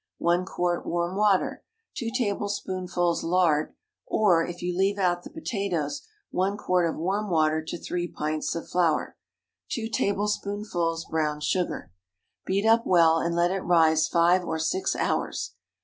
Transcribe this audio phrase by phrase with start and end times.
[0.17, 1.63] 1 quart warm water.
[1.93, 3.75] 2 tablespoonfuls lard
[4.07, 8.55] (or, if you leave out the potatoes, one quart of warm water to three pints
[8.55, 9.15] of flour).
[9.69, 11.91] 2 tablespoonfuls brown sugar.
[12.47, 15.53] Beat up well and let it rise five or six hours.